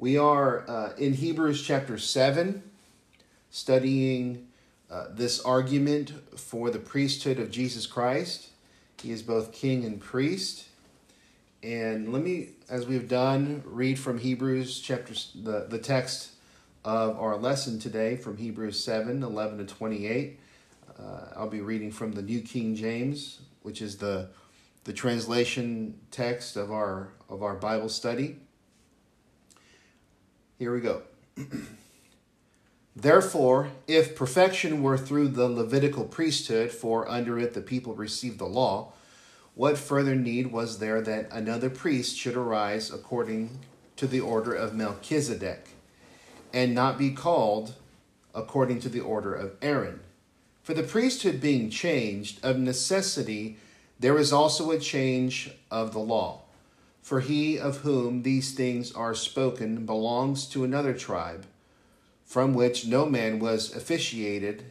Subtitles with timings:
[0.00, 2.62] We are uh, in Hebrews chapter 7,
[3.50, 4.46] studying
[4.88, 8.50] uh, this argument for the priesthood of Jesus Christ.
[9.02, 10.68] He is both king and priest.
[11.64, 16.30] And let me, as we've done, read from Hebrews chapter, the, the text
[16.84, 20.38] of our lesson today from Hebrews 7 11 to 28.
[20.96, 21.02] Uh,
[21.34, 24.28] I'll be reading from the New King James, which is the,
[24.84, 28.36] the translation text of our, of our Bible study.
[30.58, 31.02] Here we go.
[32.96, 38.44] Therefore, if perfection were through the Levitical priesthood, for under it the people received the
[38.44, 38.92] law,
[39.54, 43.60] what further need was there that another priest should arise according
[43.94, 45.68] to the order of Melchizedek,
[46.52, 47.74] and not be called
[48.34, 50.00] according to the order of Aaron?
[50.64, 53.58] For the priesthood being changed, of necessity
[54.00, 56.42] there is also a change of the law.
[57.08, 61.46] For he of whom these things are spoken belongs to another tribe,
[62.26, 64.66] from which no man was officiated,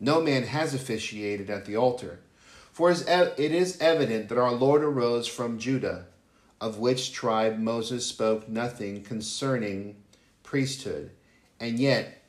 [0.00, 2.20] no man has officiated at the altar.
[2.72, 6.06] For it is evident that our Lord arose from Judah,
[6.62, 9.96] of which tribe Moses spoke nothing concerning
[10.42, 11.10] priesthood.
[11.60, 12.22] And yet,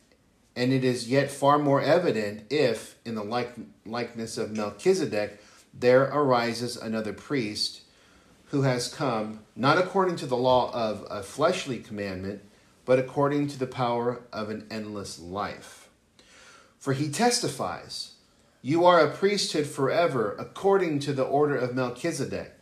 [0.58, 5.42] and it is yet far more evident if, in the like, likeness of Melchizedek,
[5.74, 7.84] there arises another priest
[8.48, 12.42] who has come not according to the law of a fleshly commandment,
[12.86, 15.90] but according to the power of an endless life.
[16.78, 18.14] For he testifies,
[18.62, 22.54] You are a priesthood forever, according to the order of Melchizedek.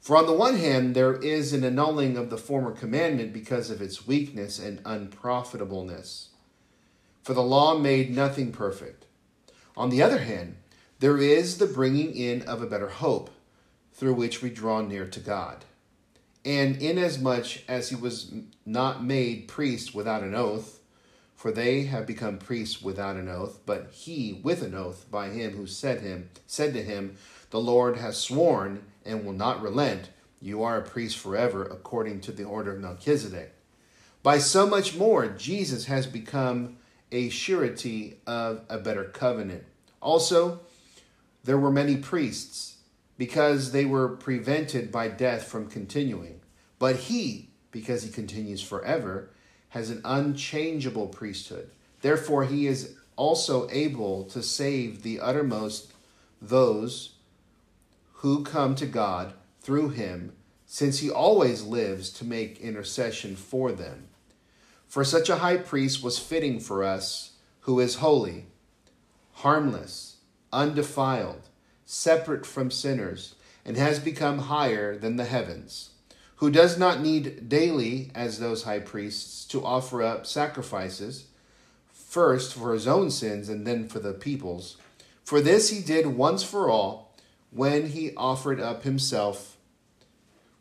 [0.00, 3.80] For on the one hand, there is an annulling of the former commandment because of
[3.80, 6.28] its weakness and unprofitableness.
[7.22, 9.06] For the law made nothing perfect.
[9.76, 10.56] On the other hand,
[10.98, 13.30] there is the bringing in of a better hope
[13.98, 15.64] through which we draw near to God.
[16.44, 18.32] And inasmuch as he was
[18.64, 20.78] not made priest without an oath,
[21.34, 25.56] for they have become priests without an oath, but he with an oath by him
[25.56, 27.16] who said him said to him,
[27.50, 30.10] The Lord has sworn and will not relent,
[30.40, 33.52] you are a priest forever, according to the order of Melchizedek.
[34.22, 36.76] By so much more, Jesus has become
[37.10, 39.64] a surety of a better covenant.
[40.00, 40.60] Also,
[41.42, 42.77] there were many priests
[43.18, 46.40] because they were prevented by death from continuing.
[46.78, 49.30] But he, because he continues forever,
[49.70, 51.70] has an unchangeable priesthood.
[52.00, 55.92] Therefore, he is also able to save the uttermost
[56.40, 57.16] those
[58.12, 60.32] who come to God through him,
[60.64, 64.08] since he always lives to make intercession for them.
[64.86, 68.46] For such a high priest was fitting for us, who is holy,
[69.32, 70.18] harmless,
[70.52, 71.47] undefiled
[71.90, 73.34] separate from sinners,
[73.64, 75.88] and has become higher than the heavens,
[76.36, 81.28] who does not need daily, as those high priests, to offer up sacrifices,
[81.90, 84.76] first for his own sins and then for the people's.
[85.24, 87.16] For this he did once for all
[87.50, 89.56] when he offered up himself.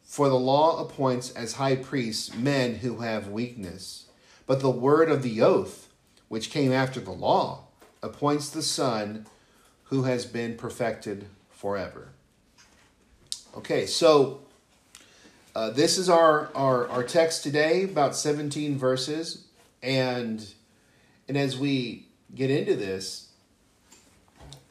[0.04, 4.06] For the law appoints as high priests men who have weakness.
[4.46, 5.90] But the word of the oath,
[6.30, 7.66] which came after the law,
[8.02, 9.26] appoints the Son
[9.90, 12.10] who has been perfected forever.
[13.56, 14.42] Okay, so
[15.56, 19.46] uh, this is our, our, our text today, about 17 verses.
[19.82, 20.46] And,
[21.28, 23.30] and as we get into this,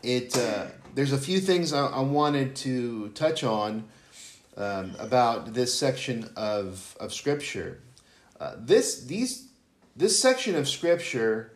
[0.03, 3.84] it, uh, there's a few things I, I wanted to touch on
[4.56, 7.81] um, about this section of, of Scripture.
[8.38, 9.49] Uh, this, these,
[9.97, 11.53] this section of Scripture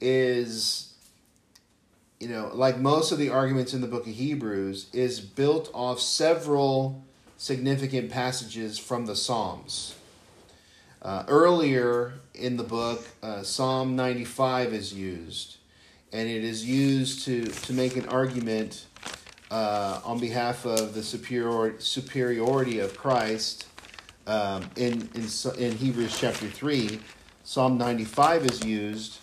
[0.00, 0.89] is
[2.20, 5.98] you know, like most of the arguments in the book of Hebrews, is built off
[6.00, 7.02] several
[7.38, 9.96] significant passages from the Psalms.
[11.00, 15.56] Uh, earlier in the book, uh, Psalm 95 is used,
[16.12, 18.84] and it is used to, to make an argument
[19.50, 23.66] uh, on behalf of the superior, superiority of Christ.
[24.26, 25.26] Um, in, in,
[25.58, 27.00] in Hebrews chapter 3,
[27.44, 29.18] Psalm 95 is used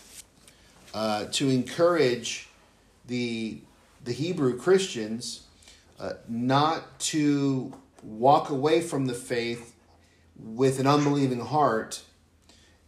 [0.96, 2.47] uh, to encourage
[3.08, 3.62] the
[4.04, 5.44] the Hebrew Christians
[6.00, 7.74] uh, not to
[8.04, 9.76] walk away from the faith
[10.38, 12.04] with an unbelieving heart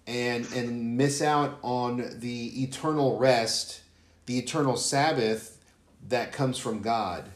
[0.05, 3.81] and and miss out on the eternal rest,
[4.25, 5.57] the eternal Sabbath
[6.07, 7.29] that comes from God.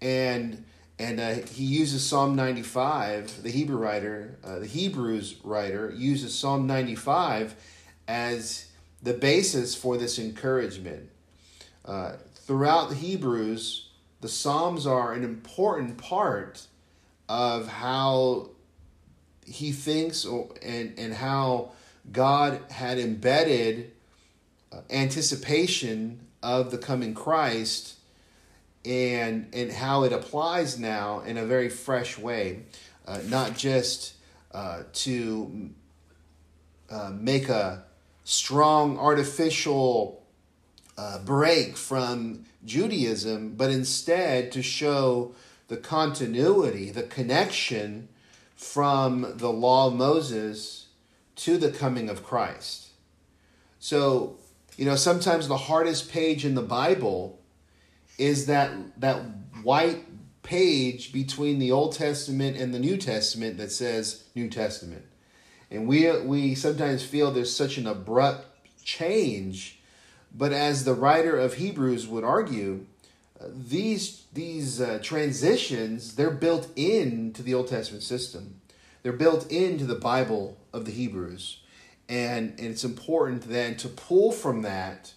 [0.00, 0.64] And
[0.98, 6.68] and uh, he uses Psalm 95, the Hebrew writer, uh, the Hebrews writer uses Psalm
[6.68, 7.56] 95
[8.06, 8.68] as
[9.02, 11.10] the basis for this encouragement.
[11.84, 13.88] Uh, throughout the Hebrews,
[14.20, 16.66] the Psalms are an important part
[17.28, 18.50] of how
[19.46, 21.72] he thinks and, and how
[22.10, 23.92] God had embedded
[24.72, 27.98] uh, anticipation of the coming Christ
[28.84, 32.64] and and how it applies now in a very fresh way,
[33.06, 34.14] uh, not just
[34.52, 35.70] uh, to
[36.90, 37.84] uh, make a
[38.24, 40.23] strong artificial
[40.96, 45.34] uh, break from Judaism, but instead to show
[45.68, 48.08] the continuity, the connection
[48.54, 50.86] from the law of Moses
[51.36, 52.88] to the coming of Christ.
[53.78, 54.38] So,
[54.76, 57.40] you know, sometimes the hardest page in the Bible
[58.16, 58.70] is that
[59.00, 59.22] that
[59.62, 60.04] white
[60.42, 65.04] page between the Old Testament and the New Testament that says New Testament.
[65.70, 68.46] And we we sometimes feel there's such an abrupt
[68.84, 69.73] change,
[70.34, 72.86] but as the writer of Hebrews would argue,
[73.40, 78.60] uh, these these uh, transitions they're built into the Old Testament system.
[79.02, 81.60] They're built into the Bible of the Hebrews.
[82.08, 85.12] And, and it's important then to pull from that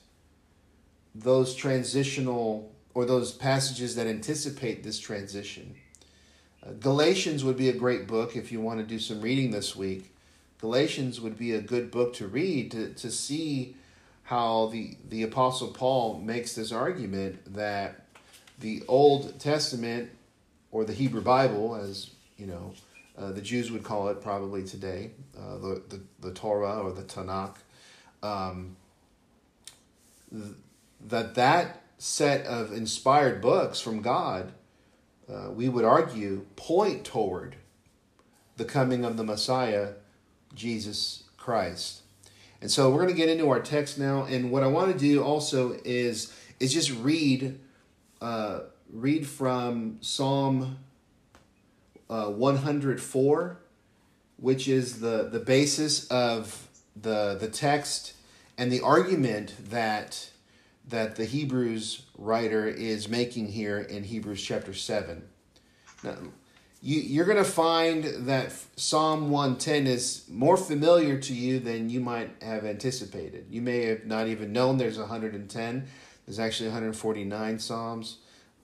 [1.16, 5.75] those transitional or those passages that anticipate this transition.
[6.66, 9.75] Uh, Galatians would be a great book if you want to do some reading this
[9.75, 10.12] week.
[10.60, 13.75] Galatians would be a good book to read to, to see
[14.28, 18.08] how the, the Apostle Paul makes this argument that
[18.60, 20.10] the Old Testament
[20.70, 22.74] or the Hebrew Bible, as you know,
[23.18, 27.04] uh, the Jews would call it probably today, uh, the, the, the Torah or the
[27.04, 27.56] Tanakh,
[28.22, 28.76] um,
[30.30, 30.56] th-
[31.08, 34.52] that that set of inspired books from God,
[35.34, 37.56] uh, we would argue, point toward
[38.58, 39.94] the coming of the Messiah,
[40.54, 42.02] Jesus Christ.
[42.62, 44.98] And so we're going to get into our text now, and what I want to
[44.98, 47.59] do also is is just read
[48.21, 48.62] uh,
[48.92, 50.77] read from Psalm
[52.09, 53.57] uh, 104,
[54.38, 58.13] which is the, the basis of the, the text
[58.57, 60.30] and the argument that,
[60.88, 65.24] that the Hebrews writer is making here in Hebrews chapter 7.
[66.04, 66.15] Now,
[66.82, 72.00] you, you're going to find that Psalm 110 is more familiar to you than you
[72.00, 73.48] might have anticipated.
[73.50, 75.88] You may have not even known there's 110.
[76.26, 78.18] There's actually 149 Psalms,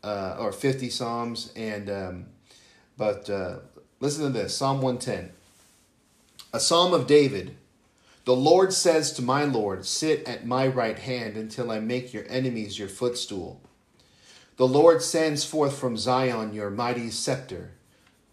[0.04, 2.26] uh, or 50 Psalms, and um,
[2.98, 3.60] but uh,
[4.00, 5.32] listen to this Psalm 110.
[6.54, 7.56] A psalm of David.
[8.26, 12.24] The Lord says to my Lord, Sit at my right hand until I make your
[12.30, 13.60] enemies your footstool.
[14.56, 17.72] The Lord sends forth from Zion your mighty scepter.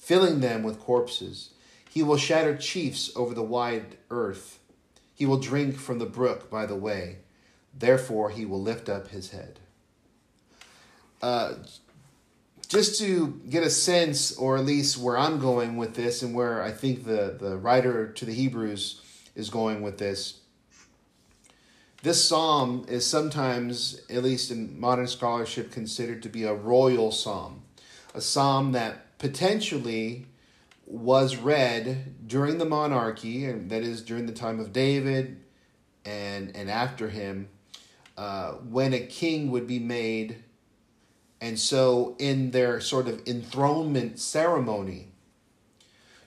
[0.00, 1.50] filling them with corpses.
[1.88, 4.58] He will shatter chiefs over the wide earth.
[5.14, 7.18] He will drink from the brook by the way.
[7.78, 9.60] Therefore, he will lift up his head.
[11.22, 11.54] Uh,
[12.68, 16.62] just to get a sense, or at least where I'm going with this, and where
[16.62, 19.02] I think the, the writer to the Hebrews
[19.36, 20.40] is going with this,
[22.02, 27.62] this psalm is sometimes, at least in modern scholarship, considered to be a royal psalm,
[28.14, 30.26] a psalm that potentially
[30.84, 35.40] was read during the monarchy, and that is during the time of David
[36.04, 37.48] and, and after him,
[38.18, 40.42] uh, when a king would be made
[41.40, 45.08] and so, in their sort of enthronement ceremony,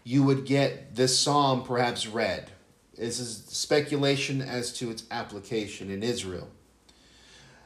[0.03, 2.49] you would get this psalm perhaps read.
[2.97, 6.49] This is speculation as to its application in Israel.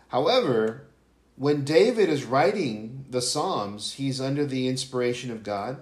[0.10, 0.88] However,
[1.38, 5.78] when David is writing the Psalms, he's under the inspiration of God.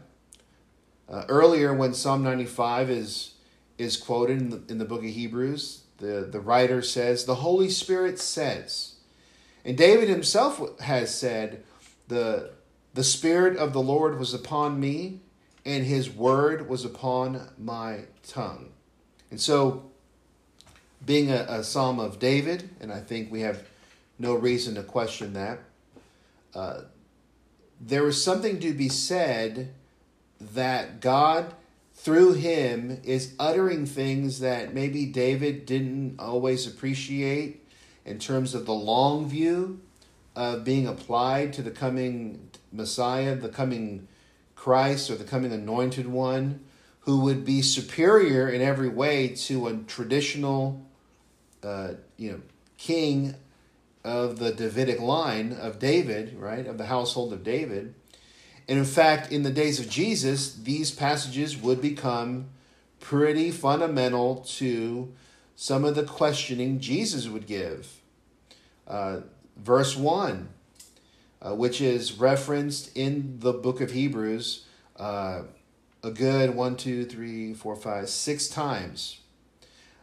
[1.10, 3.34] Uh, earlier, when Psalm 95 is,
[3.78, 7.70] is quoted in the, in the book of Hebrews, the, the writer says, The Holy
[7.70, 8.96] Spirit says,
[9.64, 11.64] and David himself has said,
[12.08, 12.52] the,
[12.94, 15.22] the Spirit of the Lord was upon me,
[15.66, 18.70] and his word was upon my tongue.
[19.32, 19.90] And so,
[21.04, 23.64] being a, a psalm of David, and I think we have
[24.20, 25.60] no reason to question that,
[26.54, 26.82] uh,
[27.80, 29.74] there is something to be said
[30.40, 31.54] that God,
[31.94, 37.66] through him, is uttering things that maybe David didn't always appreciate
[38.06, 39.82] in terms of the long view
[40.36, 44.08] of being applied to the coming Messiah, the coming
[44.56, 46.62] Christ, or the coming anointed one,
[47.02, 50.86] who would be superior in every way to a traditional,
[51.64, 52.42] uh, you know,
[52.78, 53.36] king
[54.06, 57.94] of the Davidic line of David, right, of the household of David.
[58.70, 62.50] And in fact, in the days of Jesus, these passages would become
[63.00, 65.12] pretty fundamental to
[65.56, 68.02] some of the questioning Jesus would give.
[68.88, 69.22] Uh,
[69.58, 70.50] verse 1,
[71.42, 74.66] uh, which is referenced in the book of Hebrews
[74.98, 75.44] uh,
[76.04, 79.22] a good one, two, three, four, five, six times.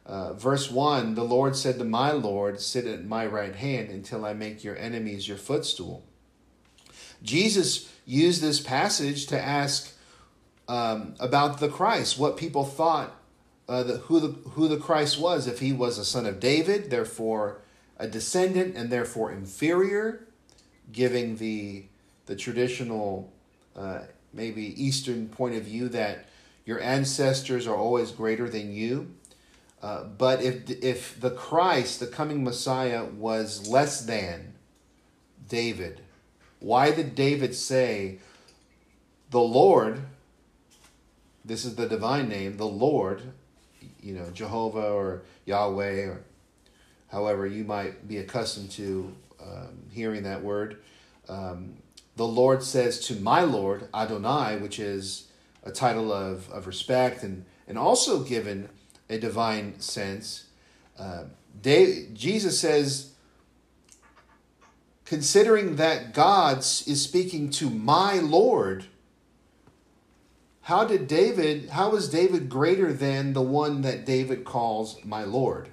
[0.05, 4.25] Uh, verse 1 The Lord said to my Lord, Sit at my right hand until
[4.25, 6.05] I make your enemies your footstool.
[7.23, 9.93] Jesus used this passage to ask
[10.69, 13.15] um, about the Christ, what people thought
[13.69, 16.91] uh, the, who, the, who the Christ was, if he was a son of David,
[16.91, 17.59] therefore
[17.97, 20.27] a descendant and therefore inferior,
[20.91, 21.85] giving the,
[22.27, 23.33] the traditional,
[23.77, 24.01] uh,
[24.33, 26.27] maybe Eastern point of view that
[26.65, 29.15] your ancestors are always greater than you.
[29.83, 34.55] Uh, but if, if the Christ, the coming Messiah, was less than
[35.49, 36.01] David,
[36.61, 38.19] why did David say,
[39.31, 40.01] the Lord,
[41.45, 43.23] this is the divine name, the Lord,
[44.01, 46.23] you know, Jehovah or Yahweh or
[47.09, 49.13] however you might be accustomed to
[49.43, 50.79] um, hearing that word.
[51.29, 51.75] Um,
[52.17, 55.29] the Lord says to my Lord, Adonai, which is
[55.65, 58.69] a title of, of respect and, and also given
[59.13, 60.47] a divine sense.
[60.99, 61.25] Uh,
[61.63, 63.13] Jesus says,
[65.05, 68.87] considering that God is speaking to my Lord,
[70.63, 75.69] how did David, how was David greater than the one that David calls my Lord?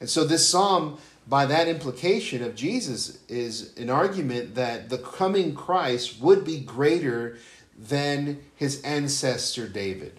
[0.00, 0.98] And so this psalm,
[1.28, 7.38] by that implication of Jesus, is an argument that the coming Christ would be greater
[7.78, 10.18] than his ancestor David.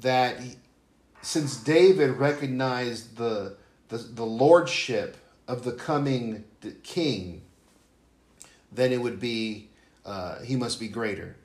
[0.00, 0.36] That
[1.22, 3.56] since David recognized the,
[3.88, 6.44] the, the lordship of the coming
[6.82, 7.42] king,
[8.72, 9.68] then it would be,
[10.06, 11.36] uh, he must be greater.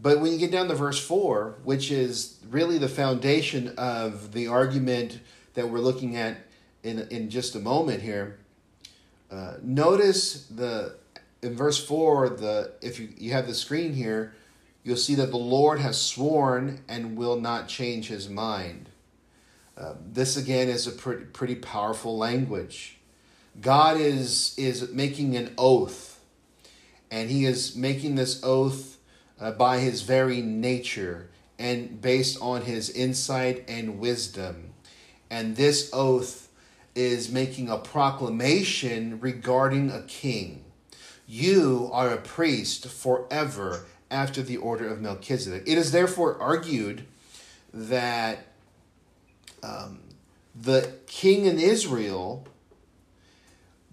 [0.00, 4.48] But when you get down to verse 4, which is really the foundation of the
[4.48, 5.20] argument
[5.54, 6.38] that we're looking at
[6.82, 8.38] in, in just a moment here,
[9.30, 10.96] uh, notice the
[11.42, 14.34] in verse 4, the if you, you have the screen here,
[14.84, 18.88] you'll see that the Lord has sworn and will not change his mind.
[19.76, 22.98] Uh, this again is a pretty, pretty powerful language.
[23.60, 26.20] God is, is making an oath,
[27.10, 28.98] and he is making this oath
[29.40, 34.72] uh, by his very nature and based on his insight and wisdom.
[35.30, 36.48] And this oath
[36.94, 40.64] is making a proclamation regarding a king.
[41.26, 45.62] You are a priest forever after the order of Melchizedek.
[45.66, 47.06] It is therefore argued
[47.72, 48.51] that
[49.62, 50.00] um,
[50.54, 52.46] the king in Israel,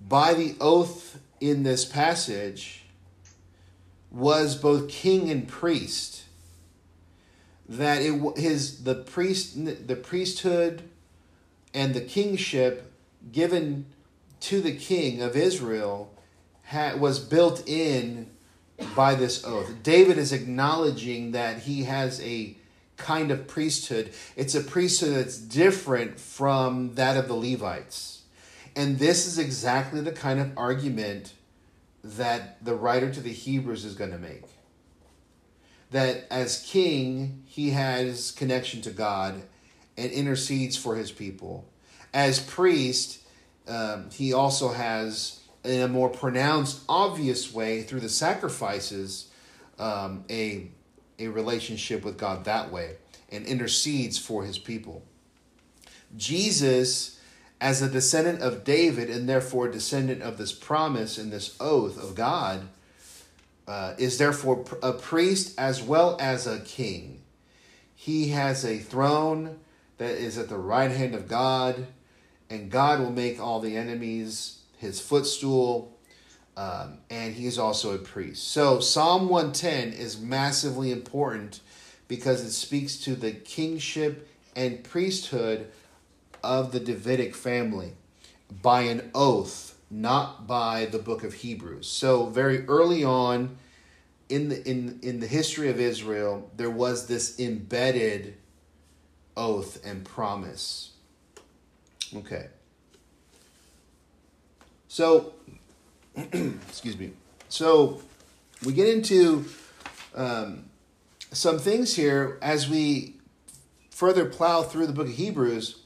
[0.08, 2.86] by the oath in this passage,
[4.12, 6.24] was both king and priest.
[7.68, 10.90] That it his the priest the priesthood
[11.74, 12.92] and the kingship
[13.32, 13.86] given
[14.40, 16.12] to the king of Israel
[16.64, 18.30] had, was built in
[18.96, 19.72] by this oath.
[19.84, 22.56] David is acknowledging that he has a
[23.00, 24.12] kind of priesthood.
[24.36, 28.22] It's a priesthood that's different from that of the Levites.
[28.76, 31.34] And this is exactly the kind of argument
[32.04, 34.44] that the writer to the Hebrews is going to make.
[35.92, 39.42] That as king, he has connection to God
[39.98, 41.68] and intercedes for his people.
[42.14, 43.20] As priest,
[43.68, 49.30] um, he also has, in a more pronounced, obvious way, through the sacrifices,
[49.78, 50.70] um, a,
[51.20, 52.96] a relationship with God that way
[53.32, 55.04] and intercedes for his people.
[56.18, 57.20] Jesus
[57.62, 62.16] as a descendant of David and therefore descendant of this promise and this oath of
[62.16, 62.70] God,
[63.68, 67.22] uh, is therefore a priest as well as a king.
[67.94, 69.60] He has a throne
[69.98, 71.86] that is at the right hand of God,
[72.50, 75.96] and God will make all the enemies his footstool.
[76.60, 78.50] Um, and is also a priest.
[78.50, 81.62] So Psalm 110 is massively important
[82.10, 85.72] because it speaks to the kingship and priesthood
[86.44, 87.94] of the Davidic family
[88.62, 91.88] by an oath, not by the book of Hebrews.
[91.88, 93.56] So very early on
[94.28, 98.36] in the in in the history of Israel, there was this embedded
[99.38, 100.92] oath and promise.
[102.14, 102.48] Okay.
[104.92, 105.34] So,
[106.68, 107.12] excuse me.
[107.48, 108.02] So,
[108.66, 109.46] we get into
[110.16, 110.66] um,
[111.32, 113.16] some things here as we
[113.90, 115.82] further plow through the book of Hebrews,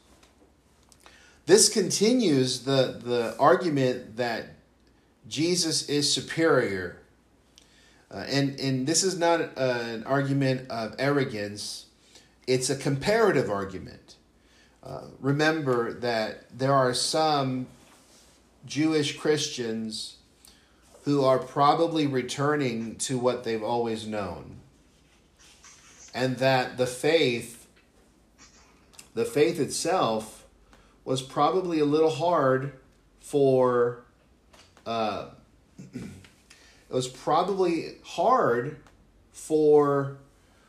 [1.46, 4.56] this continues the, the argument that
[5.28, 7.02] Jesus is superior.
[8.10, 11.88] Uh, and, and this is not an argument of arrogance,
[12.48, 14.16] it's a comparative argument.
[14.84, 17.68] Uh, remember that there are some
[18.66, 20.18] Jewish Christians
[21.04, 24.58] who are probably returning to what they've always known.
[26.14, 27.68] And that the faith,
[29.14, 30.46] the faith itself,
[31.04, 32.74] was probably a little hard
[33.20, 34.04] for.
[34.86, 35.30] Uh,
[35.94, 36.04] it
[36.90, 38.78] was probably hard
[39.32, 40.18] for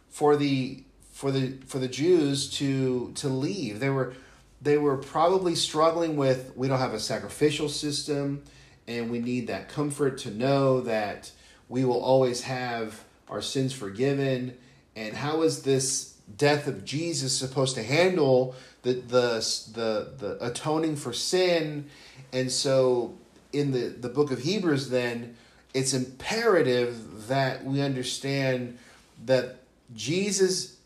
[0.08, 3.78] for the for the for the Jews to to leave.
[3.80, 4.14] They were
[4.62, 8.42] they were probably struggling with we don't have a sacrificial system
[8.86, 11.30] and we need that comfort to know that
[11.68, 14.56] we will always have our sins forgiven.
[14.94, 19.40] And how is this death of Jesus supposed to handle the the
[19.72, 21.88] the, the atoning for sin?
[22.32, 23.14] And so
[23.52, 25.36] in the the book of Hebrews then
[25.72, 28.78] it's imperative that we understand
[29.24, 29.56] that
[29.94, 30.76] Jesus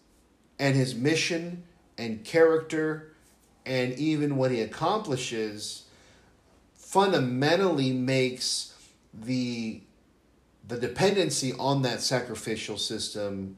[0.59, 1.63] and his mission
[1.99, 3.13] and character
[3.67, 5.85] and even what he accomplishes
[6.89, 8.73] fundamentally makes
[9.13, 9.79] the
[10.67, 13.57] the dependency on that sacrificial system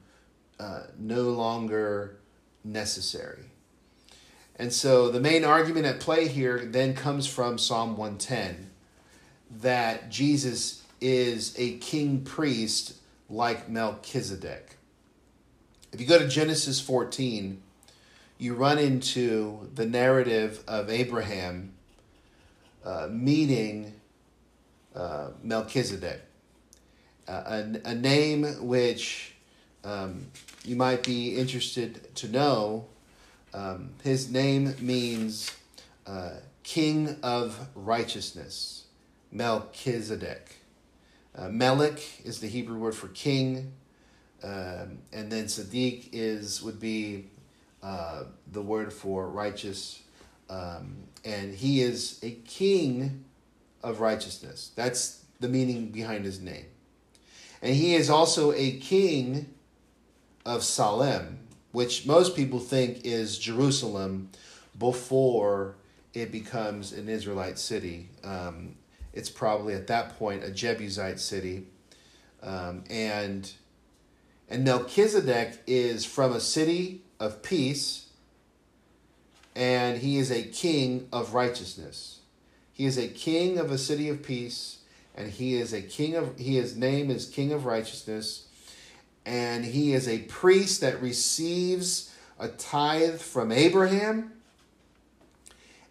[0.58, 2.16] uh, no longer
[2.64, 3.44] necessary.
[4.56, 8.70] And so the main argument at play here then comes from Psalm 110
[9.62, 12.94] that Jesus is a king priest
[13.28, 14.76] like Melchizedek.
[15.92, 17.60] If you go to Genesis 14,
[18.38, 21.74] you run into the narrative of Abraham
[22.84, 23.92] uh, meeting
[24.94, 26.22] uh, Melchizedek,
[27.28, 27.42] uh,
[27.84, 29.34] a, a, name which
[29.84, 30.26] um,
[30.64, 32.86] you might be interested to know.
[33.52, 35.54] Um, his name means
[36.06, 38.84] uh, King of Righteousness,
[39.30, 40.56] Melchizedek.
[41.48, 43.72] Melech is the Hebrew word for king.
[44.42, 47.26] Um, and then Sadiq is would be
[47.82, 50.02] the word for righteous,
[50.50, 53.24] um, and he is a king
[53.82, 54.72] of righteousness.
[54.74, 56.66] That's the meaning behind his name,
[57.62, 59.46] and he is also a king
[60.44, 61.38] of Salem,
[61.72, 64.30] which most people think is Jerusalem
[64.78, 65.76] before
[66.12, 68.08] it becomes an Israelite city.
[68.24, 68.74] Um,
[69.12, 71.66] it's probably at that point a Jebusite city,
[72.42, 73.50] um, and
[74.48, 78.06] and Melchizedek is from a city of peace,
[79.54, 82.20] and he is a king of righteousness.
[82.72, 84.78] He is a king of a city of peace,
[85.14, 88.46] and he is a king of he his name is King of Righteousness,
[89.26, 94.32] and he is a priest that receives a tithe from Abraham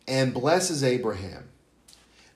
[0.08, 1.50] and blesses Abraham.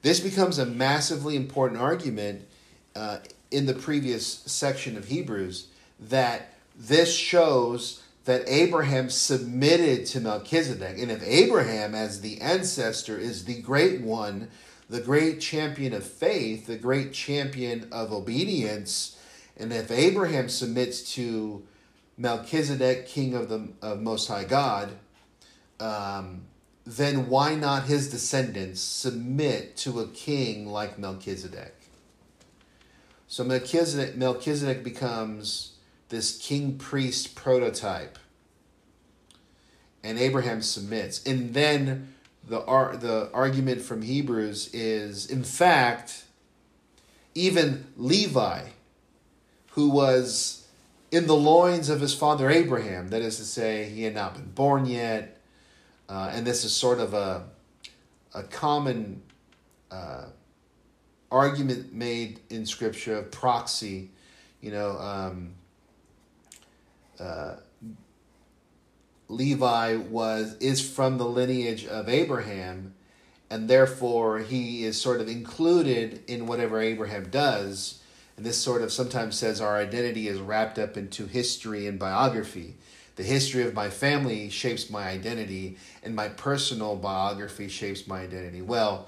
[0.03, 2.47] This becomes a massively important argument
[2.95, 5.67] uh, in the previous section of Hebrews
[5.99, 10.97] that this shows that Abraham submitted to Melchizedek.
[10.97, 14.49] And if Abraham, as the ancestor, is the great one,
[14.89, 19.17] the great champion of faith, the great champion of obedience,
[19.57, 21.63] and if Abraham submits to
[22.17, 24.93] Melchizedek, king of the of Most High God,
[25.79, 26.41] um,
[26.85, 31.75] then why not his descendants submit to a king like Melchizedek?
[33.27, 35.72] So Melchizedek, Melchizedek becomes
[36.13, 38.19] this king priest prototype.
[40.03, 41.23] And Abraham submits.
[41.25, 42.13] And then
[42.47, 46.25] the, ar- the argument from Hebrews is, in fact,
[47.33, 48.67] even Levi,
[49.71, 50.67] who was
[51.11, 54.51] in the loins of his father Abraham, that is to say, he had not been
[54.51, 55.41] born yet.
[56.07, 57.45] Uh, and this is sort of a,
[58.35, 59.23] a common
[59.89, 60.25] uh,
[61.31, 64.11] argument made in Scripture of proxy.
[64.61, 65.55] You know, um,
[67.23, 67.55] uh,
[69.29, 72.93] Levi was is from the lineage of Abraham,
[73.49, 78.01] and therefore he is sort of included in whatever Abraham does.
[78.35, 82.75] And this sort of sometimes says our identity is wrapped up into history and biography.
[83.15, 88.63] The history of my family shapes my identity, and my personal biography shapes my identity.
[88.63, 89.07] Well,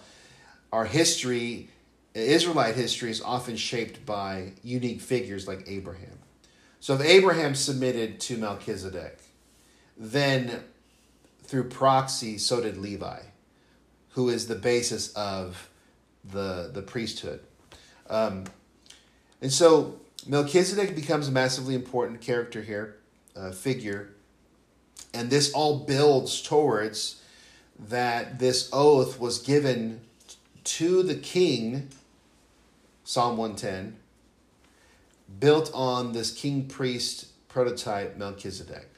[0.71, 1.69] our history,
[2.13, 6.19] Israelite history, is often shaped by unique figures like Abraham.
[6.85, 9.17] So if Abraham submitted to Melchizedek,
[9.97, 10.61] then
[11.41, 13.21] through proxy, so did Levi,
[14.09, 15.67] who is the basis of
[16.23, 17.39] the, the priesthood.
[18.07, 18.43] Um,
[19.41, 22.97] and so Melchizedek becomes a massively important character here,
[23.35, 24.11] uh, figure.
[25.11, 27.19] And this all builds towards
[27.79, 30.01] that this oath was given
[30.65, 31.89] to the king,
[33.03, 33.95] Psalm 110,
[35.39, 38.89] built on this king priest prototype, Melchizedek.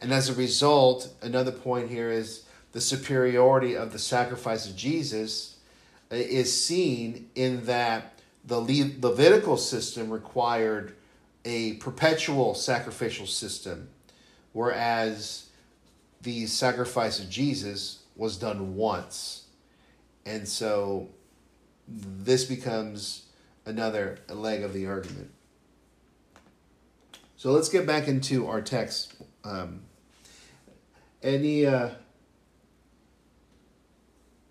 [0.00, 5.56] And as a result, another point here is the superiority of the sacrifice of Jesus
[6.12, 10.94] uh, is seen in that the Levitical system required
[11.44, 13.88] a perpetual sacrificial system,
[14.52, 15.48] whereas
[16.22, 19.44] the sacrifice of Jesus was done once.
[20.26, 21.08] And so
[21.86, 23.26] this becomes
[23.64, 25.30] another leg of the argument.
[27.38, 29.14] So let's get back into our text.
[29.44, 29.82] Um,
[31.22, 31.90] any uh,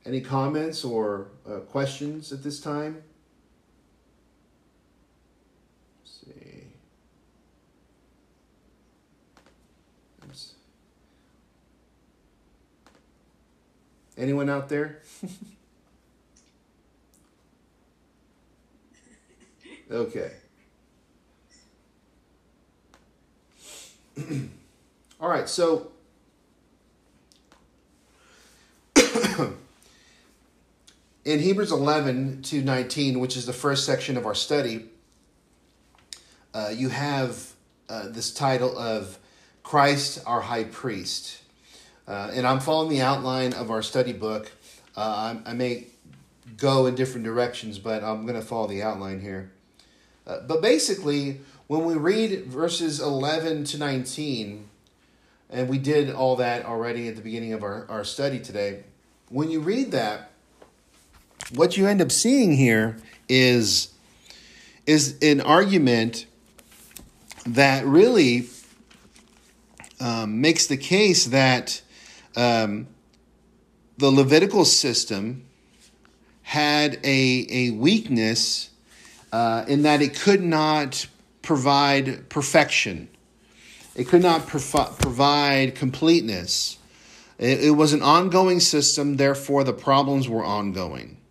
[0.05, 3.03] any comments or uh, questions at this time?
[6.05, 6.31] See
[14.17, 15.01] Anyone out there?
[19.91, 20.31] okay.
[25.19, 25.91] All right, so
[31.25, 34.85] in Hebrews 11 to 19, which is the first section of our study,
[36.53, 37.53] uh, you have
[37.89, 39.19] uh, this title of
[39.61, 41.41] Christ our High Priest.
[42.07, 44.51] Uh, and I'm following the outline of our study book.
[44.95, 45.87] Uh, I, I, may
[46.55, 49.51] go in different directions, but I'm going to follow the outline here.
[50.25, 54.69] Uh, but basically, when we read verses 11 to 19,
[55.49, 58.83] and we did all that already at the beginning of our, our study today,
[59.29, 60.31] when you read that,
[61.53, 63.93] what you end up seeing here is,
[64.85, 66.25] is an argument
[67.45, 68.47] that really
[69.99, 71.81] um, makes the case that
[72.37, 72.87] um,
[73.97, 75.43] the Levitical system
[76.43, 78.69] had a, a weakness
[79.33, 81.07] uh, in that it could not
[81.47, 83.07] provide perfection.
[83.95, 86.77] It could not provide completeness.
[87.39, 91.21] It, it was an ongoing system, therefore, the problems were ongoing.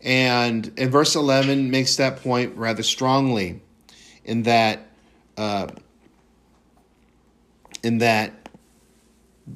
[0.00, 3.62] And in verse 11 makes that point rather strongly
[4.24, 4.86] in that
[5.36, 5.68] uh,
[7.84, 8.48] in that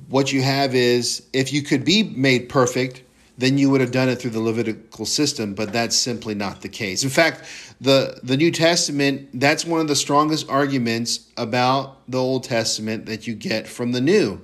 [0.09, 3.03] what you have is if you could be made perfect,
[3.39, 6.69] then you would have done it through the Levitical system, but that's simply not the
[6.69, 7.03] case.
[7.03, 7.45] In fact,
[7.83, 13.27] the, the New Testament, that's one of the strongest arguments about the Old Testament that
[13.27, 14.41] you get from the New.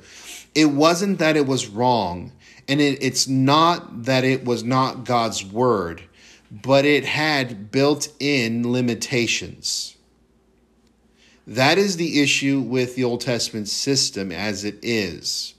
[0.57, 2.33] It wasn't that it was wrong,
[2.67, 6.03] and it, it's not that it was not God's word,
[6.51, 9.97] but it had built in limitations.
[11.47, 15.55] That is the issue with the Old Testament system as it is.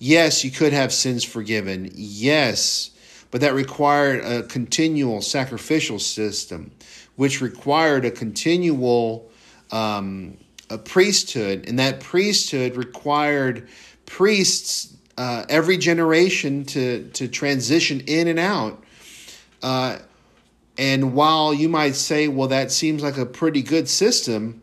[0.00, 1.88] Yes, you could have sins forgiven.
[1.94, 2.90] Yes,
[3.30, 6.72] but that required a continual sacrificial system,
[7.16, 9.30] which required a continual
[9.72, 10.36] um,
[10.70, 13.68] a priesthood, and that priesthood required
[14.04, 18.82] priests uh, every generation to to transition in and out.
[19.62, 19.98] Uh,
[20.78, 24.60] and while you might say, well, that seems like a pretty good system,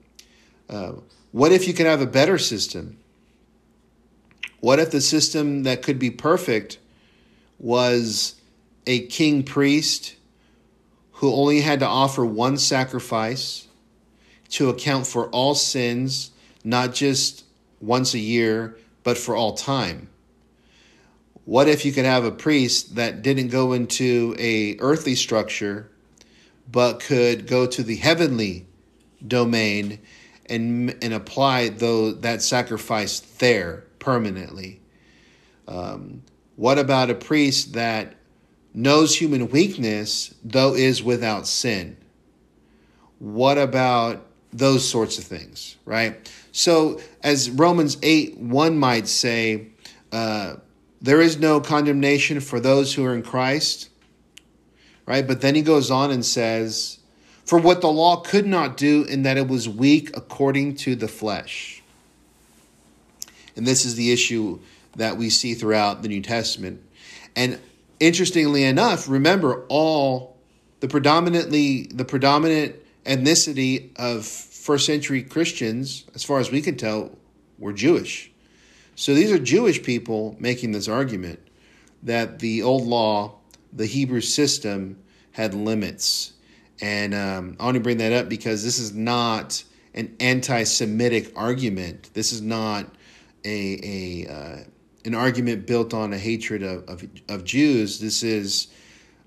[0.69, 0.93] uh,
[1.31, 2.97] what if you could have a better system?
[4.59, 6.77] What if the system that could be perfect
[7.59, 8.35] was
[8.85, 10.15] a king priest
[11.23, 13.65] who only had to offer one sacrifice
[14.49, 16.31] to account for all sins,
[16.65, 17.45] not just
[17.79, 20.09] once a year, but for all time?
[21.45, 25.89] What if you could have a priest that didn't go into a earthly structure,
[26.69, 28.65] but could go to the heavenly
[29.25, 29.99] domain
[30.47, 34.81] and and apply though that sacrifice there permanently.
[35.69, 36.23] Um,
[36.57, 38.15] what about a priest that
[38.73, 41.97] knows human weakness though is without sin?
[43.19, 46.31] What about those sorts of things, right?
[46.51, 49.67] So, as Romans 8 1 might say,
[50.11, 50.55] uh,
[51.01, 53.89] there is no condemnation for those who are in Christ,
[55.05, 55.25] right?
[55.25, 56.99] But then he goes on and says,
[57.45, 61.07] for what the law could not do in that it was weak according to the
[61.07, 61.83] flesh.
[63.55, 64.59] And this is the issue
[64.95, 66.81] that we see throughout the New Testament.
[67.35, 67.59] And
[68.03, 70.37] interestingly enough, remember all
[70.79, 77.17] the predominantly the predominant ethnicity of first century Christians, as far as we can tell,
[77.57, 78.31] were Jewish.
[78.95, 81.39] So these are Jewish people making this argument
[82.03, 83.35] that the old law,
[83.71, 86.33] the Hebrew system, had limits
[86.81, 89.63] and um, I to bring that up because this is not
[89.93, 92.09] an anti Semitic argument.
[92.13, 92.87] This is not
[93.45, 94.63] a, a uh,
[95.05, 97.99] an argument built on a hatred of, of, of Jews.
[97.99, 98.67] This is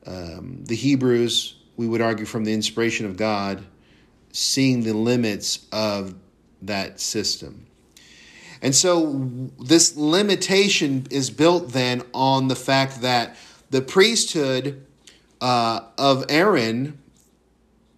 [0.07, 3.65] um, the Hebrews, we would argue from the inspiration of God,
[4.33, 6.15] seeing the limits of
[6.63, 7.67] that system.
[8.63, 9.31] And so
[9.63, 13.37] this limitation is built then on the fact that
[13.71, 14.87] the priesthood
[15.41, 16.99] uh, of Aaron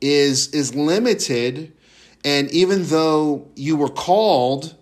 [0.01, 1.73] is is limited,
[2.25, 4.75] and even though you were called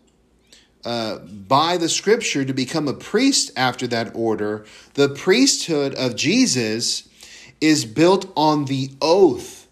[0.86, 7.08] uh, by the Scripture to become a priest after that order, the priesthood of Jesus
[7.60, 9.66] is built on the oath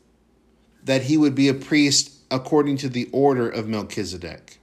[0.83, 4.59] that he would be a priest according to the order of Melchizedek.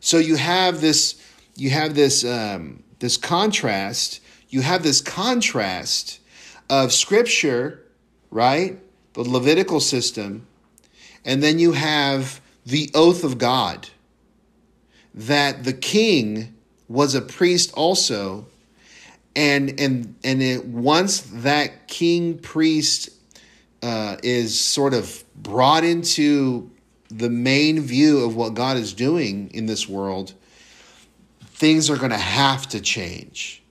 [0.00, 1.18] So you have this,
[1.56, 4.20] you have this, um, this contrast.
[4.50, 6.20] You have this contrast
[6.68, 7.86] of Scripture,
[8.30, 8.78] right?
[9.14, 10.46] The Levitical system,
[11.24, 13.88] and then you have the oath of God
[15.18, 16.54] that the king
[16.88, 18.46] was a priest also
[19.34, 23.10] and and and it, once that king priest
[23.82, 26.70] uh, is sort of brought into
[27.08, 30.34] the main view of what God is doing in this world,
[31.40, 33.62] things are going to have to change.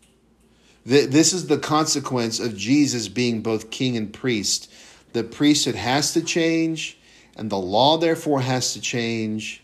[0.86, 4.72] This is the consequence of Jesus being both king and priest.
[5.12, 6.98] The priesthood has to change,
[7.36, 9.62] and the law therefore has to change,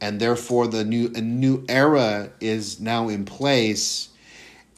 [0.00, 4.08] and therefore the new a new era is now in place.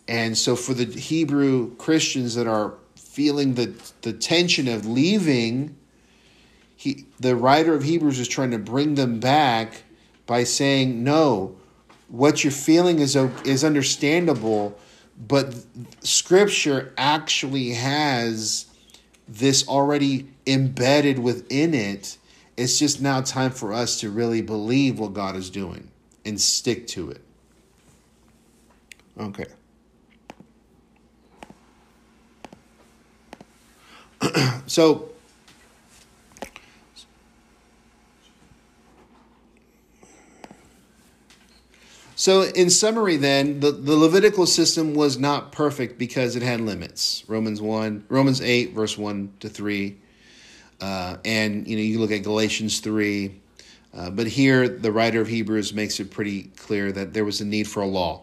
[0.09, 5.77] And so for the Hebrew Christians that are feeling the, the tension of leaving
[6.81, 9.83] he, the writer of Hebrews is trying to bring them back
[10.25, 11.55] by saying, no,
[12.09, 14.79] what you're feeling is, is understandable,
[15.29, 15.55] but
[16.01, 18.65] Scripture actually has
[19.29, 22.17] this already embedded within it.
[22.61, 25.91] It's just now time for us to really believe what God is doing
[26.27, 27.23] and stick to it.
[29.19, 29.47] Okay.
[34.67, 35.09] so
[42.15, 47.25] So, in summary, then, the, the Levitical system was not perfect because it had limits.
[47.27, 49.97] Romans 1, Romans 8, verse 1 to 3.
[50.81, 53.35] Uh, and, you know, you look at Galatians 3.
[53.93, 57.45] Uh, but here, the writer of Hebrews makes it pretty clear that there was a
[57.45, 58.23] need for a law,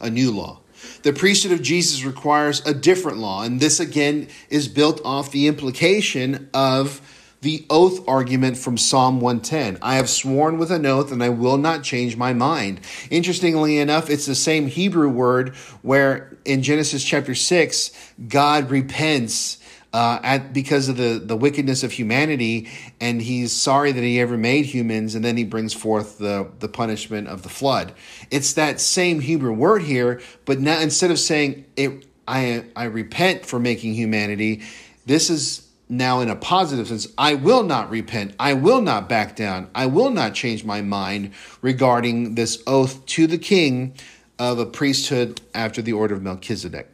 [0.00, 0.60] a new law.
[1.02, 3.42] The priesthood of Jesus requires a different law.
[3.42, 7.00] And this, again, is built off the implication of
[7.42, 9.78] the oath argument from Psalm 110.
[9.80, 12.80] I have sworn with an oath and I will not change my mind.
[13.10, 19.58] Interestingly enough, it's the same Hebrew word where in Genesis chapter 6, God repents
[19.92, 22.68] uh, at because of the, the wickedness of humanity,
[23.00, 26.68] and he's sorry that he ever made humans, and then he brings forth the, the
[26.68, 27.92] punishment of the flood.
[28.30, 33.44] It's that same Hebrew word here, but now instead of saying it, I I repent
[33.44, 34.62] for making humanity,
[35.06, 38.34] this is now in a positive sense, I will not repent.
[38.38, 39.68] I will not back down.
[39.74, 43.94] I will not change my mind regarding this oath to the king
[44.38, 46.88] of a priesthood after the order of Melchizedek.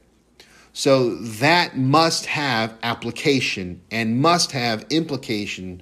[0.77, 5.81] So that must have application and must have implication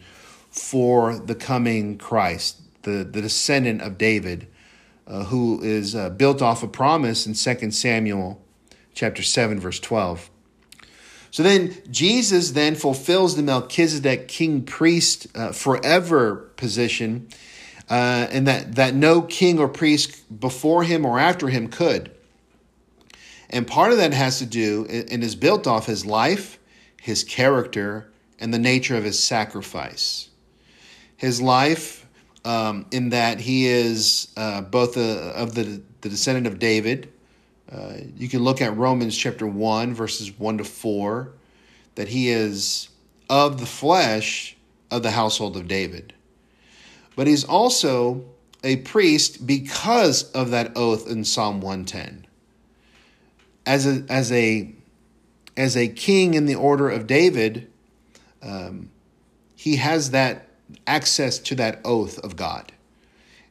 [0.50, 4.46] for the coming Christ, the, the descendant of David,
[5.08, 8.40] uh, who is uh, built off a promise in 2 Samuel
[8.94, 10.30] chapter 7 verse 12.
[11.32, 17.26] So then Jesus then fulfills the Melchizedek king priest uh, forever position,
[17.90, 22.12] uh, and that, that no king or priest before him or after him could.
[23.50, 26.58] And part of that has to do and is built off his life,
[27.00, 30.28] his character, and the nature of his sacrifice.
[31.16, 32.06] His life,
[32.44, 37.12] um, in that he is uh, both a, of the, the descendant of David,
[37.70, 41.32] uh, you can look at Romans chapter 1, verses 1 to 4,
[41.94, 42.88] that he is
[43.30, 44.56] of the flesh
[44.90, 46.12] of the household of David.
[47.16, 48.24] But he's also
[48.62, 52.23] a priest because of that oath in Psalm 110.
[53.66, 54.74] As a, as a,
[55.56, 57.70] as a king in the order of David,
[58.42, 58.90] um,
[59.56, 60.48] he has that
[60.86, 62.72] access to that oath of God.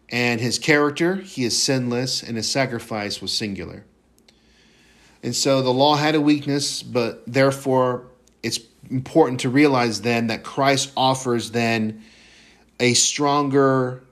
[0.10, 3.84] And his character, he is sinless, and his sacrifice was singular.
[5.24, 8.06] And so the law had a weakness, but therefore
[8.44, 8.60] it's
[8.92, 12.04] important to realize then that Christ offers then
[12.80, 14.04] a stronger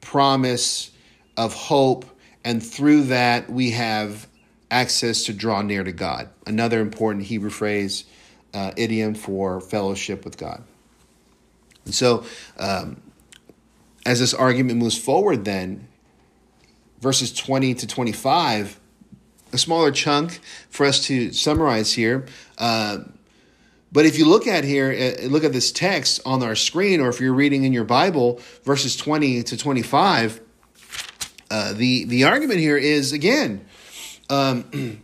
[0.00, 0.90] promise
[1.36, 2.04] of hope,
[2.44, 4.28] and through that we have
[4.70, 6.28] access to draw near to God.
[6.46, 8.04] Another important Hebrew phrase,
[8.54, 10.62] uh, idiom for fellowship with God.
[11.84, 12.24] And so,
[12.58, 13.02] um,
[14.06, 15.88] as this argument moves forward, then
[17.00, 18.78] verses 20 to 25,
[19.52, 22.26] a smaller chunk for us to summarize here.
[22.58, 22.98] Uh,
[23.92, 27.08] but if you look at here, uh, look at this text on our screen, or
[27.08, 30.40] if you're reading in your Bible, verses 20 to 25,
[31.50, 33.64] uh, the, the argument here is again,
[34.30, 34.64] um,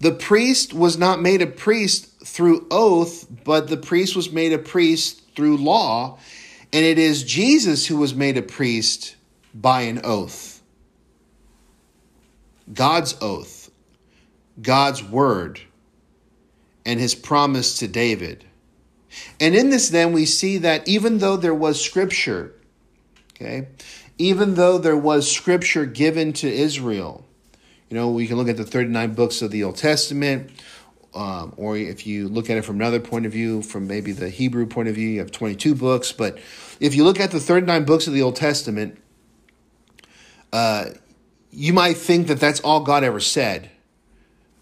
[0.00, 4.58] the priest was not made a priest through oath, but the priest was made a
[4.58, 6.18] priest through law,
[6.72, 9.16] and it is Jesus who was made a priest
[9.54, 10.62] by an oath.
[12.72, 13.70] God's oath,
[14.60, 15.60] God's word,
[16.86, 18.44] and his promise to David.
[19.38, 22.52] And in this, then, we see that even though there was scripture,
[23.34, 23.68] okay,
[24.18, 27.23] even though there was scripture given to Israel,
[27.94, 30.50] you know, we can look at the 39 books of the Old Testament,
[31.14, 34.30] um, or if you look at it from another point of view, from maybe the
[34.30, 36.10] Hebrew point of view, you have 22 books.
[36.10, 36.38] But
[36.80, 38.98] if you look at the 39 books of the Old Testament,
[40.52, 40.86] uh,
[41.52, 43.70] you might think that that's all God ever said.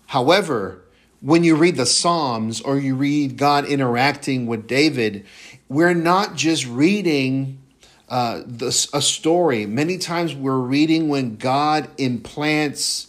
[0.09, 0.83] However,
[1.23, 5.25] when you read the Psalms or you read God interacting with David,
[5.71, 7.63] we're not just reading
[8.11, 9.65] uh, the, a story.
[9.65, 13.09] Many times we're reading when God implants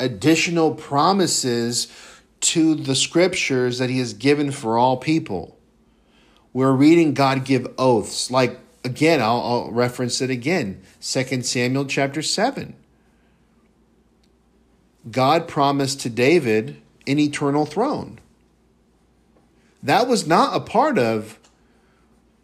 [0.00, 1.88] additional promises
[2.40, 5.56] to the scriptures that he has given for all people.
[6.52, 8.30] We're reading God give oaths.
[8.30, 12.76] Like, again, I'll, I'll reference it again 2 Samuel chapter 7.
[15.10, 18.18] God promised to David an eternal throne.
[19.82, 21.38] That was not a part of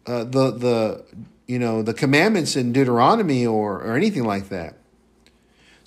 [0.05, 1.05] uh, the the
[1.47, 4.77] you know the commandments in Deuteronomy or or anything like that.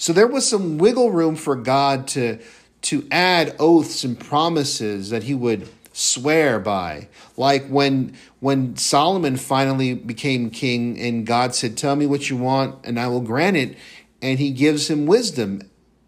[0.04, 2.38] So there was some wiggle room for God to
[2.82, 7.08] to add oaths and promises that he would swear by.
[7.38, 12.84] Like when when Solomon finally became king and God said, "Tell me what you want
[12.84, 13.78] and I will grant it."
[14.20, 15.62] And he gives him wisdom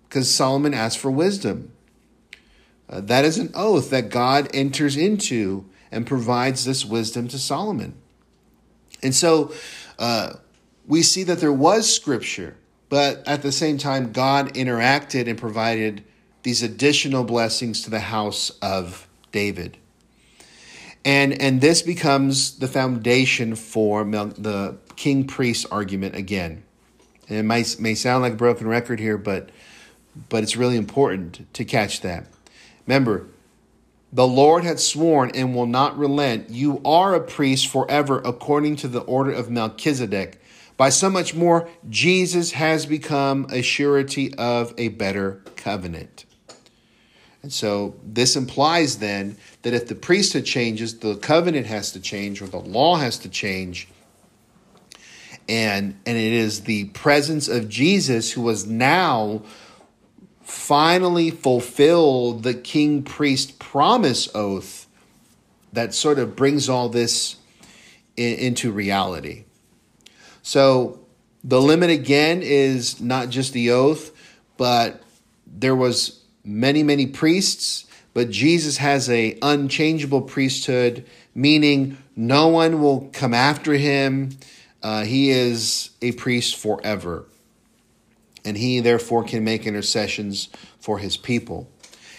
[0.07, 1.73] because Solomon asked for wisdom.
[2.91, 7.95] Uh, that is an oath that God enters into and provides this wisdom to Solomon.
[9.03, 9.55] And so
[9.99, 10.35] uh,
[10.87, 16.05] we see that there was scripture, but at the same time, God interacted and provided
[16.42, 19.77] these additional blessings to the house of David.
[21.05, 26.64] And, and this becomes the foundation for the king priest argument again.
[27.29, 29.51] And it might, may sound like a broken record here, but,
[30.29, 32.27] but it's really important to catch that.
[32.87, 33.27] Remember,
[34.12, 36.51] the Lord had sworn and will not relent.
[36.51, 40.40] You are a priest forever according to the order of Melchizedek.
[40.77, 46.27] By so much more, Jesus has become a surety of a better covenant.
[47.43, 52.43] And so this implies then that if the priesthood changes, the covenant has to change
[52.43, 53.89] or the law has to change.
[55.49, 59.43] And, and it is the presence of Jesus who has now
[60.43, 64.87] finally fulfilled the king priest promise oath
[65.73, 67.37] that sort of brings all this
[68.17, 69.46] in, into reality.
[70.47, 71.01] So
[71.43, 74.13] the limit again is not just the oath,
[74.57, 75.03] but
[75.45, 81.05] there was many, many priests, but Jesus has a unchangeable priesthood,
[81.35, 84.39] meaning no one will come after him.
[84.85, 87.25] Uh, he is a priest forever.
[88.45, 91.69] And he therefore can make intercessions for his people.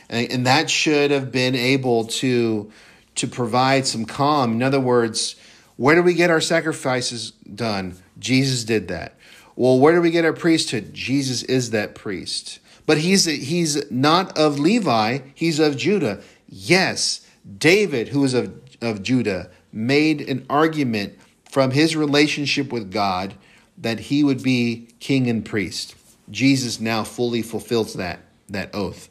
[0.10, 2.74] And, and that should have been able to,
[3.16, 4.52] to provide some calm.
[4.52, 5.38] In other words,
[5.78, 7.96] where do we get our sacrifices done?
[8.20, 9.16] Jesus did that.
[9.56, 10.94] Well, where do we get our priesthood?
[10.94, 12.60] Jesus is that priest.
[12.86, 16.22] But he's, he's not of Levi, he's of Judah.
[16.48, 17.28] Yes,
[17.58, 21.18] David, who is of, of Judah, made an argument
[21.50, 23.34] from his relationship with God
[23.78, 25.96] that he would be king and priest.
[26.30, 29.10] Jesus now fully fulfills that, that oath.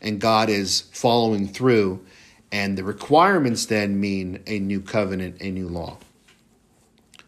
[0.00, 2.04] And God is following through,
[2.52, 5.98] and the requirements then mean a new covenant, a new law.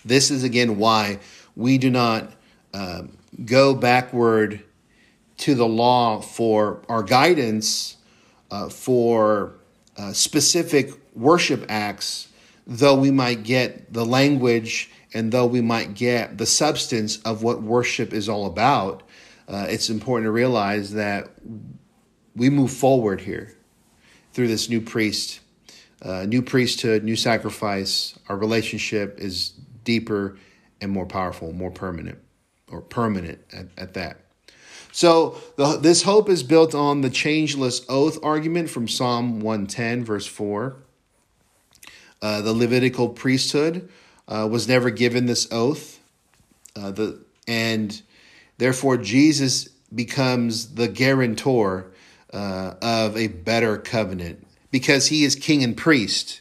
[0.07, 1.19] This is again why
[1.57, 2.31] we do not
[2.73, 3.03] uh,
[3.45, 4.63] go backward
[5.39, 7.97] to the law for our guidance
[8.53, 9.55] uh, for
[9.97, 12.29] uh, specific worship acts,
[12.69, 17.61] though we might get the language and though we might get the substance of what
[17.61, 19.03] worship is all about,
[19.49, 21.31] uh, it's important to realize that
[22.37, 23.57] we move forward here
[24.33, 25.41] through this new priest,
[26.03, 28.17] uh, new priesthood, new sacrifice.
[28.29, 29.56] Our relationship is
[29.87, 30.37] deeper
[30.83, 32.19] and more powerful, more permanent,
[32.71, 34.19] or permanent at, at that.
[34.93, 40.27] So the, this hope is built on the changeless oath argument from Psalm 110, verse
[40.27, 40.77] 4.
[42.21, 43.89] Uh, the Levitical priesthood
[44.29, 46.01] uh, was never given this oath,
[46.75, 48.03] uh, the, and
[48.59, 51.93] Therefore, Jesus becomes the guarantor
[52.33, 56.41] uh, of a better covenant because he is king and priest,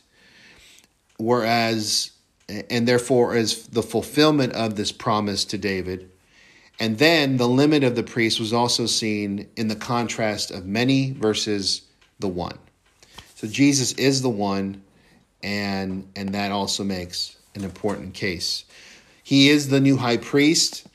[1.18, 2.12] whereas,
[2.48, 6.10] and therefore, is the fulfillment of this promise to David.
[6.80, 11.12] And then the limit of the priest was also seen in the contrast of many
[11.12, 11.82] versus
[12.20, 12.58] the one.
[13.36, 14.84] So Jesus is the one,
[15.41, 18.66] and and that also makes an important case.
[19.24, 20.86] He is the new high priest.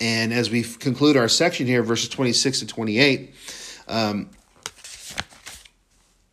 [0.00, 3.34] And as we conclude our section here, verses 26 to 28,
[3.88, 4.30] um,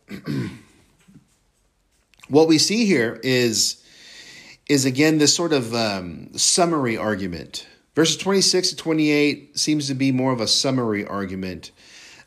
[2.28, 3.82] what we see here is,
[4.68, 7.66] is again this sort of um, summary argument.
[7.94, 11.70] Verses 26 to 28 seems to be more of a summary argument,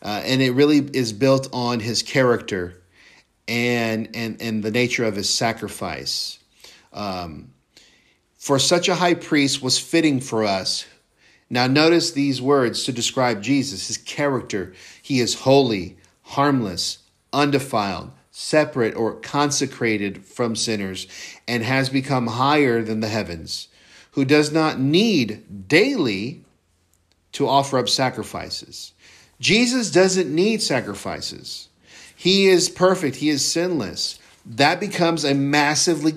[0.02, 2.82] uh, and it really is built on his character
[3.48, 6.40] and, and, and the nature of his sacrifice.
[6.92, 7.54] Um,
[8.38, 10.86] for such a high priest was fitting for us
[11.50, 14.74] now, notice these words to describe Jesus, his character.
[15.02, 17.00] He is holy, harmless,
[17.34, 21.08] undefiled, separate or consecrated from sinners,
[21.48, 23.68] and has become higher than the heavens,
[24.12, 26.44] who does not need daily
[27.32, 28.94] to offer up sacrifices.
[29.40, 31.70] Jesus doesn't need sacrifices.
[32.16, 34.20] He is perfect, he is sinless.
[34.46, 36.16] That becomes a massively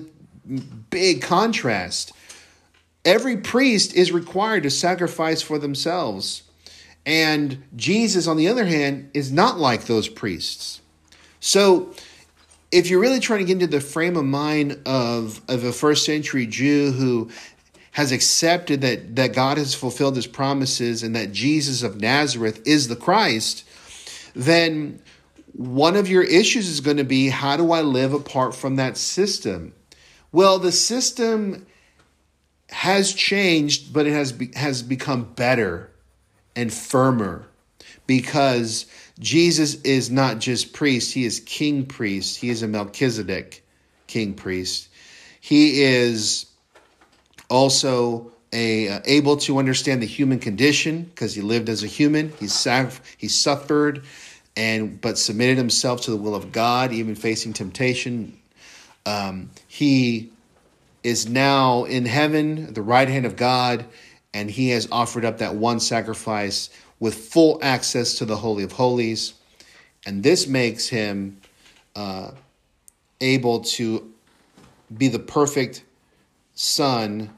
[0.89, 2.13] big contrast
[3.05, 6.43] Every priest is required to sacrifice for themselves.
[7.05, 10.81] And Jesus, on the other hand, is not like those priests.
[11.41, 11.93] So,
[12.73, 16.05] if you're really trying to get into the frame of mind of, of a first
[16.05, 17.29] century Jew who
[17.91, 22.87] has accepted that, that God has fulfilled his promises and that Jesus of Nazareth is
[22.87, 23.63] the Christ,
[24.33, 24.99] then
[25.53, 28.97] one of your issues is going to be how do I live apart from that
[28.97, 29.75] system?
[30.31, 31.67] Well, the system
[32.71, 35.91] has changed, but it has be, has become better
[36.55, 37.45] and firmer
[38.07, 38.87] because
[39.19, 42.37] Jesus is not just priest, he is king priest.
[42.37, 43.63] He is a Melchizedek
[44.07, 44.89] king priest.
[45.39, 46.45] He is
[47.49, 52.29] also a, uh, able to understand the human condition because he lived as a human.
[52.39, 52.47] He,
[53.17, 54.03] he suffered
[54.55, 58.37] and but submitted himself to the will of God, even facing temptation.
[59.05, 60.31] Um, he
[61.03, 63.85] is now in heaven, the right hand of God,
[64.33, 66.69] and he has offered up that one sacrifice
[66.99, 69.33] with full access to the Holy of Holies.
[70.05, 71.39] And this makes him
[71.95, 72.31] uh,
[73.21, 74.11] able to
[74.97, 75.83] be the perfect
[76.55, 77.29] Son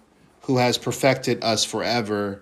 [0.42, 2.42] who has perfected us forever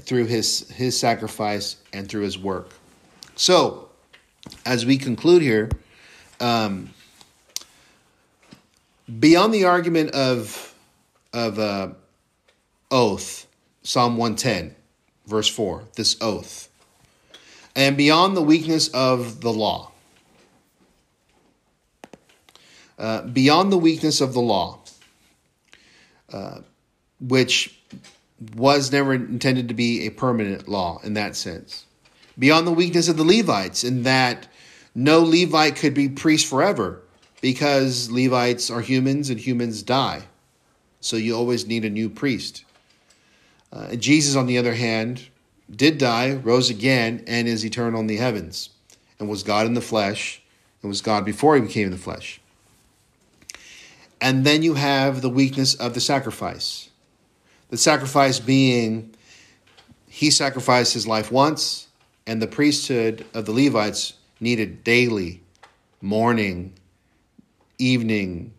[0.00, 2.70] through his, his sacrifice and through his work.
[3.36, 3.88] So,
[4.64, 5.70] as we conclude here,
[6.40, 6.90] um,
[9.18, 10.74] beyond the argument of
[11.32, 11.88] of uh,
[12.90, 13.46] oath,
[13.82, 14.74] Psalm one ten,
[15.26, 16.68] verse four, this oath,
[17.74, 19.90] and beyond the weakness of the law,
[22.98, 24.78] uh, beyond the weakness of the law,
[26.32, 26.60] uh,
[27.20, 27.78] which
[28.56, 31.84] was never intended to be a permanent law in that sense.
[32.38, 34.48] Beyond the weakness of the Levites, in that
[34.94, 37.00] no Levite could be priest forever
[37.40, 40.24] because Levites are humans and humans die.
[41.00, 42.64] So you always need a new priest.
[43.74, 45.28] Uh, Jesus, on the other hand,
[45.74, 48.70] did die, rose again, and is eternal in the heavens,
[49.18, 50.40] and was God in the flesh,
[50.80, 52.40] and was God before he became in the flesh.
[54.20, 56.88] And then you have the weakness of the sacrifice.
[57.70, 59.14] The sacrifice being
[60.14, 61.88] he sacrificed his life once,
[62.24, 65.42] and the priesthood of the Levites needed daily,
[66.00, 66.72] morning,
[67.78, 68.54] evening,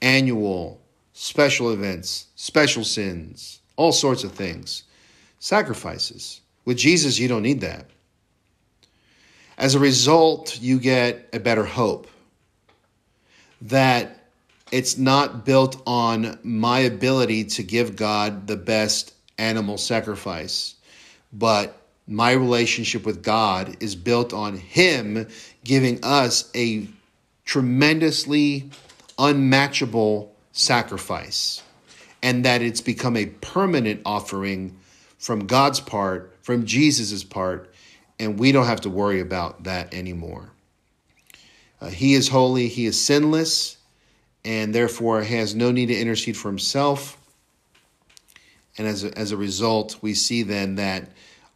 [0.00, 0.80] annual,
[1.12, 4.84] special events, special sins, all sorts of things,
[5.38, 6.40] sacrifices.
[6.64, 7.86] With Jesus, you don't need that.
[9.56, 12.08] As a result, you get a better hope
[13.62, 14.24] that
[14.72, 20.74] it's not built on my ability to give God the best animal sacrifice,
[21.32, 25.28] but my relationship with God is built on Him
[25.64, 26.86] giving us a
[27.44, 28.70] tremendously
[29.18, 31.62] unmatchable sacrifice,
[32.24, 34.74] and that it's become a permanent offering
[35.18, 37.72] from God's part, from Jesus' part,
[38.18, 40.50] and we don't have to worry about that anymore.
[41.82, 43.76] Uh, he is holy, he is sinless,
[44.42, 47.18] and therefore has no need to intercede for himself.
[48.78, 51.10] And as a, as a result, we see then that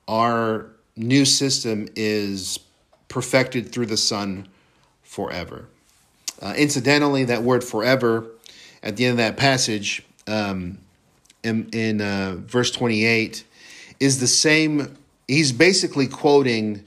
[0.06, 2.58] our new system is
[3.08, 4.46] perfected through the Son
[5.02, 5.66] forever.
[6.42, 8.26] Uh, incidentally, that word forever
[8.82, 10.78] at the end of that passage um,
[11.42, 13.44] in, in uh, verse 28
[14.00, 14.96] is the same.
[15.26, 16.84] He's basically quoting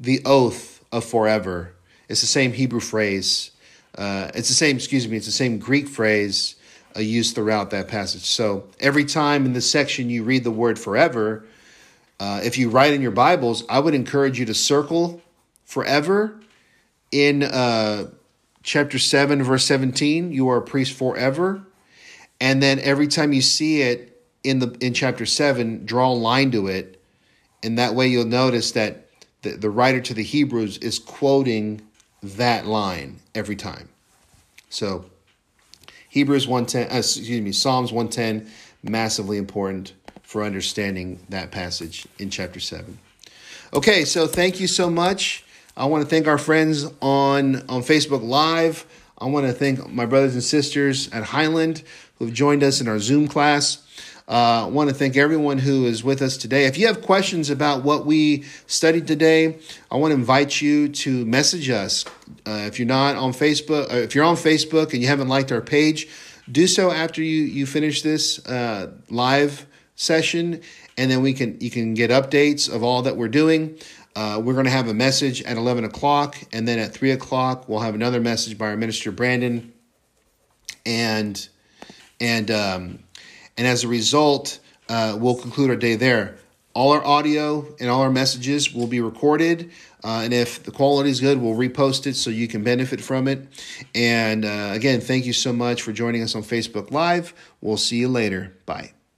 [0.00, 1.72] the oath of forever.
[2.08, 3.50] It's the same Hebrew phrase.
[3.96, 6.56] Uh, it's the same, excuse me, it's the same Greek phrase
[6.96, 8.24] uh, used throughout that passage.
[8.24, 11.44] So every time in this section you read the word forever,
[12.20, 15.20] uh, if you write in your Bibles, I would encourage you to circle
[15.64, 16.38] forever
[17.10, 18.10] in uh,
[18.62, 20.32] chapter 7, verse 17.
[20.32, 21.64] You are a priest forever.
[22.40, 26.50] And then every time you see it in the in chapter 7, draw a line
[26.52, 27.00] to it.
[27.62, 29.06] And that way you'll notice that
[29.42, 31.80] the, the writer to the Hebrews is quoting
[32.22, 33.88] that line every time.
[34.68, 35.06] So
[36.08, 38.50] Hebrews 110, uh, excuse me, Psalms 110,
[38.82, 42.98] massively important for understanding that passage in chapter 7.
[43.72, 45.44] Okay, so thank you so much.
[45.76, 48.86] I want to thank our friends on, on Facebook Live.
[49.18, 51.82] I want to thank my brothers and sisters at Highland
[52.18, 53.82] who have joined us in our Zoom class.
[54.26, 56.64] Uh, I want to thank everyone who is with us today.
[56.64, 59.58] If you have questions about what we studied today,
[59.90, 62.06] I want to invite you to message us.
[62.46, 65.52] Uh, if you're not on Facebook, uh, if you're on Facebook and you haven't liked
[65.52, 66.08] our page,
[66.50, 70.62] do so after you you finish this uh, live session,
[70.96, 73.78] and then we can you can get updates of all that we're doing.
[74.16, 77.68] Uh, we're going to have a message at 11 o'clock, and then at 3 o'clock,
[77.68, 79.72] we'll have another message by our minister, Brandon.
[80.86, 81.48] And,
[82.20, 82.98] and, um,
[83.56, 84.58] and as a result,
[84.88, 86.36] uh, we'll conclude our day there.
[86.74, 89.70] All our audio and all our messages will be recorded.
[90.02, 93.28] Uh, and if the quality is good, we'll repost it so you can benefit from
[93.28, 93.46] it.
[93.94, 97.32] And uh, again, thank you so much for joining us on Facebook Live.
[97.60, 98.56] We'll see you later.
[98.66, 98.93] Bye.